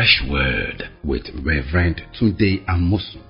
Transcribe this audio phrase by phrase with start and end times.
[0.00, 3.20] fresh word with Reverend Tunde Amosu.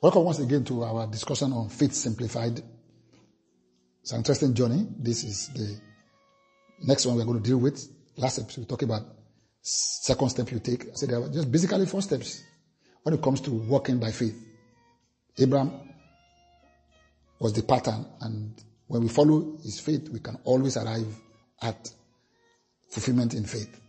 [0.00, 2.62] Welcome once again to our discussion on faith simplified.
[4.00, 4.86] It's an interesting journey.
[4.98, 5.78] This is the
[6.86, 7.86] next one we're going to deal with.
[8.16, 9.02] Last episode we talked about
[9.60, 10.84] second step you take.
[10.84, 12.42] I said there are just basically four steps
[13.02, 14.42] when it comes to walking by faith.
[15.36, 15.70] Abraham
[17.38, 21.06] was the pattern and when we follow his faith, we can always arrive
[21.62, 21.90] at
[22.90, 23.80] fulfillment in faith.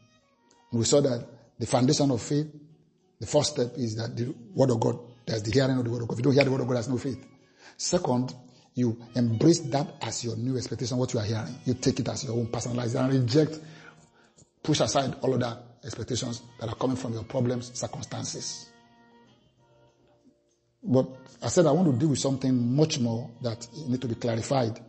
[0.72, 1.26] And we saw that
[1.58, 2.48] the foundation of faith,
[3.20, 5.00] the first step is that the word of God
[5.30, 6.14] there's the hearing of the word of God.
[6.16, 7.24] If you don't hear the word of God, there's no faith.
[7.78, 8.34] Second,
[8.74, 11.56] you embrace that as your new expectation, what you are hearing.
[11.66, 13.60] You take it as your own personalized and reject,
[14.64, 18.70] push aside all other expectations that are coming from your problems, circumstances.
[20.82, 21.08] But
[21.44, 24.80] I said I want to deal with something much more that need to be clarified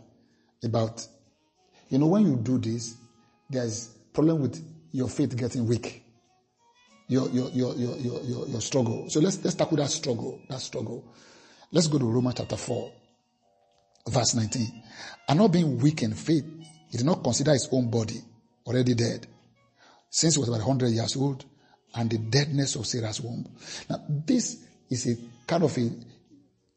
[0.62, 1.06] about,
[1.88, 2.94] you know, when you do this,
[3.48, 6.04] there's problem with your faith getting weak
[7.10, 9.10] your, your, your, your, your, your, your struggle.
[9.10, 11.04] So let's, let's tackle that struggle, that struggle.
[11.72, 12.92] Let's go to Romans chapter 4,
[14.08, 14.82] verse 19.
[15.28, 16.44] And not being weak in faith,
[16.88, 18.20] he did not consider his own body
[18.64, 19.26] already dead,
[20.08, 21.44] since he was about 100 years old,
[21.96, 23.44] and the deadness of Sarah's womb.
[23.88, 25.16] Now, this is a
[25.48, 25.90] kind of a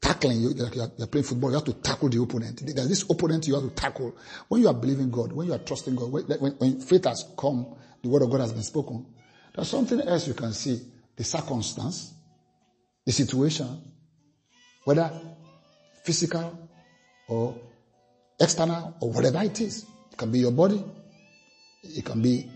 [0.04, 0.42] tackling.
[0.42, 2.62] You, like you're, you're, playing football, you have to tackle the opponent.
[2.64, 4.16] There's this opponent you have to tackle.
[4.50, 7.26] When you are believing God, when you are trusting God, when, when, when faith has
[7.38, 9.06] come, the word of God has been spoken,
[9.56, 10.82] there's something else you can see
[11.16, 12.14] the circumstance,
[13.06, 13.82] the situation,
[14.84, 15.10] whether
[16.04, 16.70] physical
[17.30, 17.56] or
[18.40, 19.86] external or whatever it is.
[20.12, 20.84] It can be your body,
[21.84, 22.52] it can be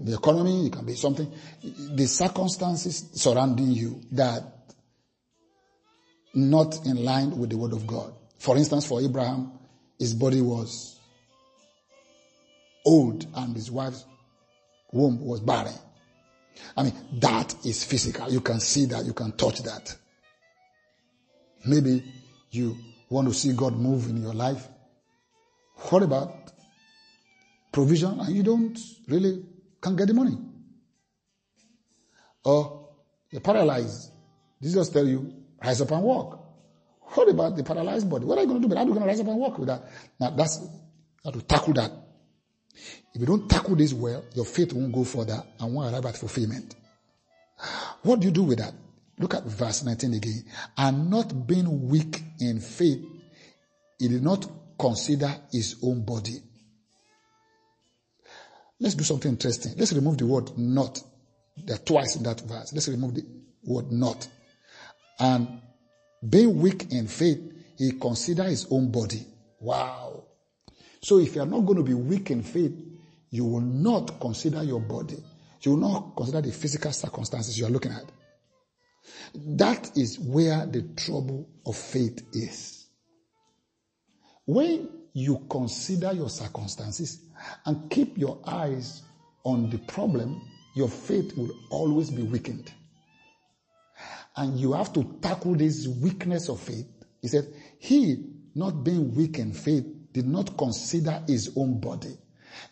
[0.00, 1.30] the economy, it can be something.
[1.62, 4.57] The circumstances surrounding you that
[6.34, 8.12] not in line with the word of God.
[8.38, 9.52] For instance, for Abraham,
[9.98, 10.98] his body was
[12.84, 14.04] old and his wife's
[14.92, 15.74] womb was barren.
[16.76, 18.30] I mean, that is physical.
[18.30, 19.04] You can see that.
[19.04, 19.96] You can touch that.
[21.66, 22.02] Maybe
[22.50, 22.76] you
[23.10, 24.66] want to see God move in your life.
[25.90, 26.52] What about
[27.72, 29.44] provision and you don't really
[29.82, 30.38] can't get the money?
[32.44, 32.88] Or
[33.30, 34.10] you're paralyzed.
[34.62, 35.32] Jesus tell you,
[35.62, 36.44] rise up and walk.
[37.14, 38.24] What about the paralyzed body?
[38.24, 38.74] What are you going to do?
[38.74, 39.82] How are you going to rise up and walk with that?
[40.20, 40.60] Now that's
[41.24, 41.90] how to tackle that.
[43.14, 46.16] If you don't tackle this well, your faith won't go further and won't arrive at
[46.16, 46.74] fulfillment.
[48.02, 48.74] What do you do with that?
[49.18, 50.44] Look at verse 19 again.
[50.76, 53.04] And not being weak in faith,
[53.98, 54.46] he did not
[54.78, 56.40] consider his own body.
[58.80, 59.74] Let's do something interesting.
[59.76, 61.02] Let's remove the word not.
[61.56, 62.72] There twice in that verse.
[62.72, 63.24] Let's remove the
[63.64, 64.28] word not.
[65.18, 65.60] And
[66.28, 67.40] being weak in faith,
[67.76, 69.26] he considered his own body.
[69.60, 70.24] Wow.
[71.00, 72.74] So if you are not going to be weak in faith,
[73.30, 75.22] you will not consider your body.
[75.62, 78.04] You will not consider the physical circumstances you are looking at.
[79.34, 82.86] That is where the trouble of faith is.
[84.46, 87.20] When you consider your circumstances
[87.66, 89.02] and keep your eyes
[89.44, 90.40] on the problem,
[90.74, 92.72] your faith will always be weakened.
[94.38, 96.86] And you have to tackle this weakness of faith.
[97.20, 102.16] He said, He, not being weak in faith, did not consider his own body.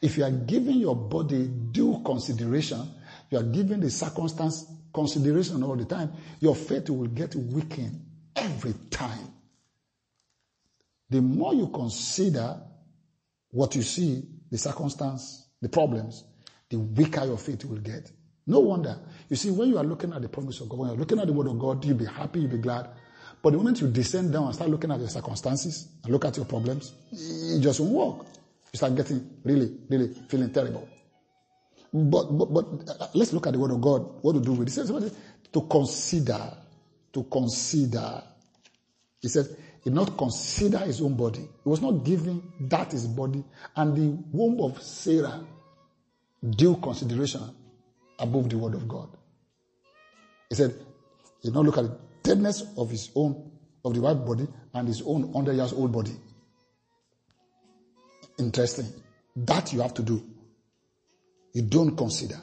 [0.01, 2.89] If you are giving your body due consideration,
[3.31, 8.01] you are giving the circumstance consideration all the time, your faith will get weakened
[8.37, 9.33] every time.
[11.11, 12.61] The more you consider
[13.51, 14.23] what you see,
[14.53, 16.23] the circumstance, the problems,
[16.71, 18.09] the weaker your faith will get.
[18.47, 18.99] No wonder.
[19.29, 21.27] You see, when you are looking at the promise of God, when you're looking at
[21.27, 22.89] the word of God, you'll be happy, you'll be glad.
[23.43, 26.37] But the moment you descend down and start looking at your circumstances and look at
[26.37, 28.27] your problems, it just won't work.
[28.73, 30.89] You start getting really, really feeling terrible.
[31.93, 32.67] But, but, but
[33.01, 34.23] uh, let's look at the word of God.
[34.23, 34.73] What to do with it?
[34.73, 34.91] Says
[35.53, 36.53] to consider,
[37.13, 38.23] to consider.
[39.21, 39.47] He said,
[39.83, 41.49] he not consider his own body.
[41.63, 43.45] He was not giving that his body
[43.75, 45.45] and the womb of Sarah
[46.45, 47.43] due consideration
[48.19, 49.09] above the word of God.
[50.49, 50.75] He said,
[51.43, 53.51] he did not look at the deadness of his own,
[53.85, 56.13] of the white body and his own 100 years old body.
[58.39, 58.87] Interesting.
[59.37, 60.23] That you have to do.
[61.53, 62.37] You don't consider.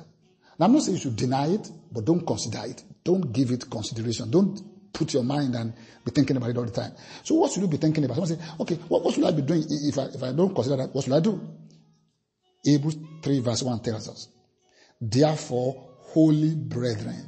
[0.60, 2.84] Now, I'm not saying you should deny it, but don't consider it.
[3.04, 4.30] Don't give it consideration.
[4.30, 4.62] Don't
[4.94, 5.74] put your mind and
[6.06, 6.94] be thinking about it all the time.
[7.24, 8.16] So what should you be thinking about?
[8.16, 10.78] Someone say, okay, what, what should I be doing if I, if I don't consider
[10.78, 10.94] that?
[10.94, 11.42] What should I do?
[12.64, 14.30] Hebrews 3 verse 1 tells us,
[15.12, 17.28] therefore, holy brethren,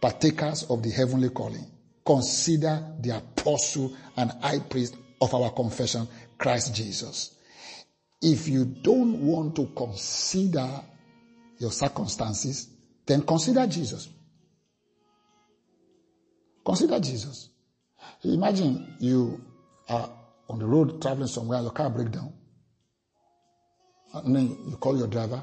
[0.00, 1.66] partakers of the heavenly calling,
[2.04, 6.06] consider the apostle and high priest of our confession,
[6.38, 7.34] Christ Jesus.
[8.22, 10.68] If you don't want to consider
[11.58, 12.68] your circumstances,
[13.06, 14.08] then consider Jesus.
[16.64, 17.48] Consider Jesus.
[18.24, 19.40] Imagine you
[19.88, 20.10] are
[20.48, 22.32] on the road traveling somewhere, your car break down.
[24.12, 25.42] And then you call your driver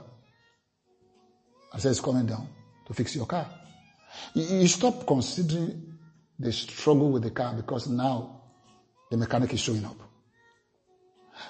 [1.75, 2.47] and say it's coming down
[2.87, 3.49] to fix your car.
[4.33, 5.97] You, you stop considering
[6.39, 8.43] the struggle with the car because now
[9.11, 9.97] the mechanic is showing up.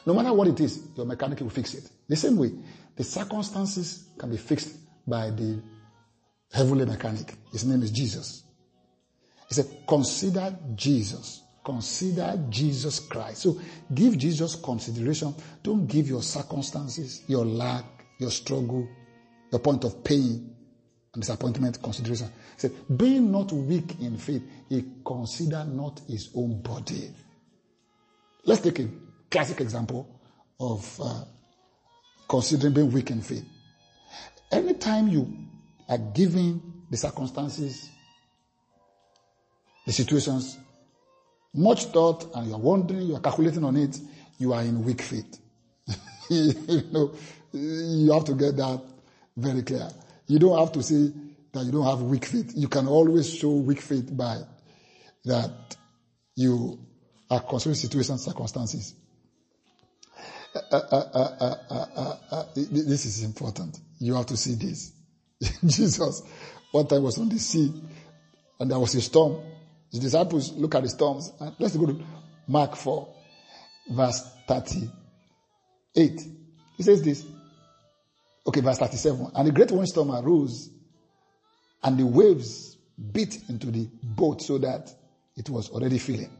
[0.03, 1.87] No matter what it is, your mechanic will fix it.
[2.09, 2.53] The same way,
[2.95, 4.75] the circumstances can be fixed
[5.07, 5.61] by the
[6.51, 7.35] heavenly mechanic.
[7.51, 8.45] His name is Jesus.
[9.47, 11.43] He said, consider Jesus.
[11.63, 13.43] Consider Jesus Christ.
[13.43, 13.59] So
[13.93, 15.35] give Jesus consideration.
[15.61, 17.85] Don't give your circumstances, your lack,
[18.17, 18.87] your struggle,
[19.55, 20.53] your point of pain
[21.13, 22.27] and disappointment consideration.
[22.27, 27.09] He said, being not weak in faith, he considered not his own body.
[28.43, 28.89] Let's take a
[29.31, 30.19] classic example
[30.59, 31.23] of uh,
[32.27, 33.45] considering being weak in faith.
[34.51, 35.33] Anytime you
[35.87, 36.61] are giving
[36.91, 37.89] the circumstances,
[39.85, 40.57] the situations,
[41.53, 43.97] much thought, and you are wondering, you are calculating on it,
[44.37, 45.39] you are in weak faith.
[46.29, 47.13] you know,
[47.53, 48.81] you have to get that
[49.37, 49.87] very clear.
[50.27, 51.11] You don't have to say
[51.53, 52.53] that you don't have weak faith.
[52.55, 54.39] You can always show weak faith by
[55.25, 55.75] that
[56.35, 56.79] you
[57.29, 58.93] are considering situations, circumstances.
[60.55, 63.77] Uh uh uh, uh, this is important.
[63.99, 64.93] You have to see this.
[65.65, 66.21] Jesus,
[66.71, 67.73] one time was on the sea
[68.59, 69.41] and there was a storm.
[69.91, 71.31] His disciples look at the storms.
[71.59, 72.01] Let's go to
[72.47, 73.07] Mark 4,
[73.91, 76.21] verse 38.
[76.77, 77.25] He says this.
[78.47, 79.31] Okay, verse 37.
[79.35, 80.69] And a great windstorm arose
[81.83, 82.77] and the waves
[83.11, 84.91] beat into the boat so that
[85.35, 86.31] it was already filling.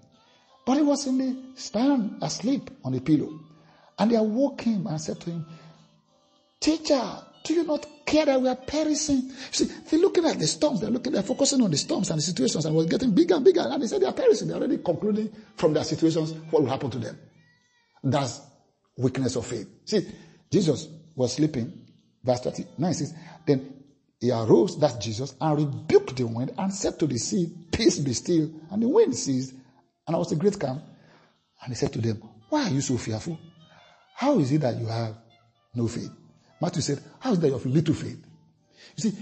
[0.66, 3.40] But he was in the stand asleep on a pillow.
[3.98, 5.46] And they awoke him and said to him,
[6.60, 7.02] Teacher,
[7.44, 9.31] do you not care that we are perishing?
[9.52, 12.24] See, they're looking at the storms, they're looking, they're focusing on the storms and the
[12.24, 13.62] situations, and it was getting bigger and bigger.
[13.62, 14.48] And they said they are perishing.
[14.48, 17.18] They're already concluding from their situations what will happen to them.
[18.04, 18.42] That's
[18.98, 19.68] weakness of faith.
[19.86, 20.07] See,
[20.52, 21.84] Jesus was sleeping,
[22.25, 23.13] verse 39 says,
[23.45, 23.74] Then
[24.19, 28.13] he arose, that's Jesus, and rebuked the wind and said to the sea, Peace be
[28.13, 28.50] still.
[28.72, 30.81] And the wind ceased, and there was a great calm.
[31.62, 33.38] And he said to them, Why are you so fearful?
[34.16, 35.16] How is it that you have
[35.74, 36.12] no faith?
[36.62, 38.25] Matthew said, How is that you have little faith?
[38.95, 39.18] You see,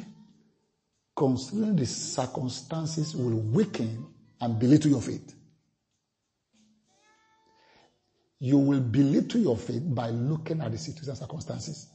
[1.16, 4.08] considering the circumstances will weaken
[4.40, 5.36] and belittle your faith.
[8.40, 11.88] You will belittle your faith by looking at the situations and circumstances.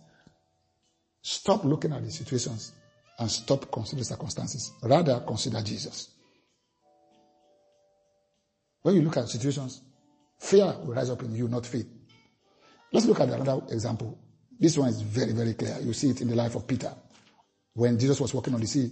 [1.31, 2.73] Stop looking at the situations
[3.19, 4.73] and stop considering circumstances.
[4.83, 6.09] Rather, consider Jesus.
[8.81, 9.83] When you look at situations,
[10.39, 11.87] fear will rise up in you, not faith.
[12.91, 14.19] Let's look at another example.
[14.59, 15.77] This one is very, very clear.
[15.83, 16.95] You see it in the life of Peter
[17.75, 18.91] when Jesus was walking on the sea.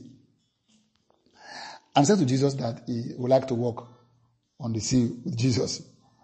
[1.95, 3.89] And said to Jesus that he would like to walk
[4.61, 5.81] on the sea with Jesus.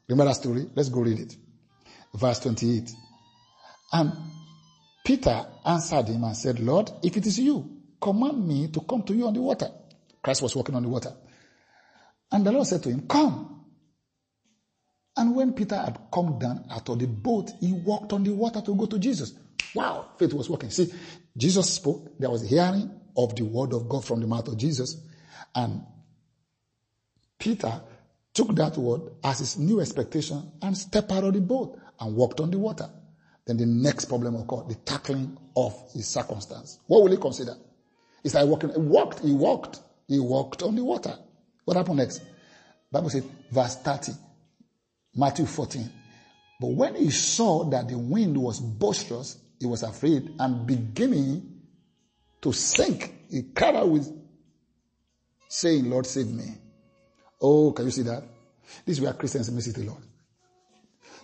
[0.07, 0.67] Remember that story?
[0.75, 1.37] Let's go read it.
[2.15, 2.91] Verse 28.
[3.95, 4.13] And
[5.05, 9.15] Peter answered him and said, Lord, if it is you, command me to come to
[9.15, 9.69] you on the water.
[10.23, 11.13] Christ was walking on the water.
[12.31, 13.65] And the Lord said to him, Come.
[15.17, 18.63] And when Peter had come down out of the boat, he walked on the water
[18.63, 19.35] to go to Jesus.
[19.75, 20.71] Wow, faith was working.
[20.71, 20.93] See,
[21.37, 24.97] Jesus spoke, there was hearing of the word of God from the mouth of Jesus.
[25.55, 25.83] And
[27.39, 27.83] Peter
[28.33, 32.41] took that word as his new expectation and stepped out of the boat and walked
[32.41, 32.89] on the water.
[33.47, 36.79] Then the next problem occurred, the tackling of his circumstance.
[36.87, 37.57] What will he consider?
[38.23, 41.17] He started walking, he walked, he walked, he walked on the water.
[41.65, 42.23] What happened next?
[42.91, 44.13] Bible said, verse 30.
[45.15, 45.91] Matthew 14.
[46.61, 51.61] But when he saw that the wind was boisterous, he was afraid and beginning
[52.41, 54.13] to sink, he cried out with
[55.49, 56.45] saying, Lord, save me.
[57.41, 58.23] Oh, can you see that?
[58.85, 60.01] This is where Christians miss it a lot.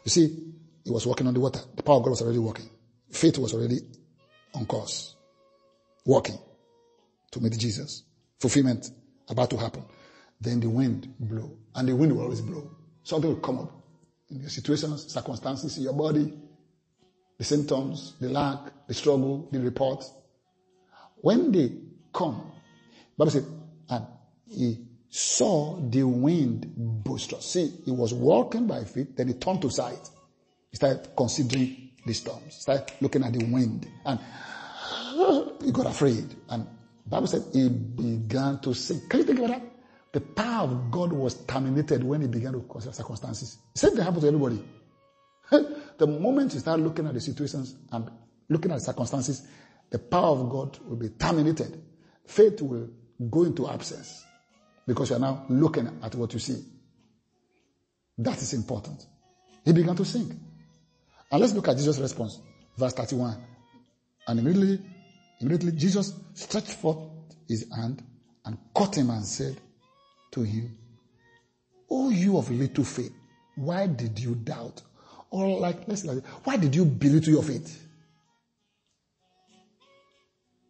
[0.04, 0.54] You see,
[0.88, 1.61] he was walking on the water.
[1.76, 2.71] The power of God was already working.
[3.11, 3.80] Faith was already
[4.54, 5.16] on course.
[6.07, 6.38] Walking
[7.30, 8.04] to meet Jesus.
[8.40, 8.90] Fulfillment
[9.28, 9.85] about to happen.
[10.40, 11.59] Then the wind blew.
[11.75, 12.71] And the wind will always blow.
[13.02, 13.71] Something will come up
[14.30, 16.33] in your situations, circumstances, in your body,
[17.37, 20.02] the symptoms, the lack, the struggle, the report.
[21.16, 21.71] When they
[22.14, 22.50] come,
[23.18, 23.45] Bible said,
[23.90, 24.07] and
[24.47, 24.78] he
[25.11, 27.45] saw the wind boisterous.
[27.45, 30.09] See, he was walking by faith, then he turned to sight.
[30.70, 34.18] He started considering the storms, he started looking at the wind, and
[35.64, 36.34] he got afraid.
[36.48, 36.66] And
[37.06, 39.08] Bible said he began to sink.
[39.08, 39.62] Can you think about that?
[40.12, 43.58] The power of God was terminated when he began to consider circumstances.
[43.75, 44.64] Same thing happened to everybody.
[45.98, 48.10] the moment you start looking at the situations and
[48.48, 49.46] looking at the circumstances,
[49.90, 51.82] the power of God will be terminated.
[52.26, 52.88] Faith will
[53.30, 54.25] go into absence
[54.87, 56.62] because you are now looking at what you see.
[58.18, 59.06] That is important.
[59.64, 60.32] He began to sink.
[61.30, 62.40] And let's look at Jesus' response.
[62.76, 63.37] Verse 31.
[64.26, 64.80] And immediately,
[65.40, 66.99] immediately Jesus stretched forth
[67.47, 68.02] his hand
[68.44, 69.56] and caught him and said
[70.32, 70.76] to him,
[71.90, 73.12] Oh, you of little faith,
[73.56, 74.82] why did you doubt?
[75.30, 77.87] Or like, let's like, why did you belittle your faith?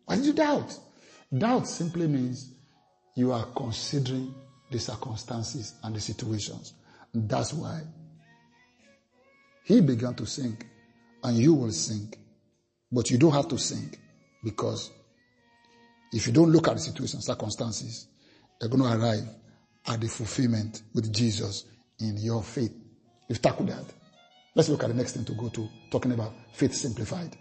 [0.06, 0.76] Why did you doubt?
[1.36, 2.50] Doubt simply means
[3.14, 4.34] you are considering
[4.70, 6.72] the circumstances and the situations.
[7.12, 7.82] That's why
[9.68, 10.66] he began to sink
[11.22, 12.18] and you will sink.
[12.90, 13.98] But you don't have to sink
[14.42, 14.90] because
[16.10, 18.08] if you don't look at the situation, circumstances,
[18.60, 19.28] you're going to arrive
[19.87, 21.66] at the fulfillment with Jesus
[22.00, 22.72] in your faith.
[23.28, 23.84] You've tackled that.
[24.54, 27.37] Let's look at the next thing to go to, talking about faith simplified.